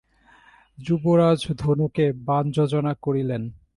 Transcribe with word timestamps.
যুবরাজ 0.77 1.39
ধনুকে 1.59 2.05
বাণ 2.25 2.43
যোজনা 2.51 2.93
করিলেন। 3.01 3.43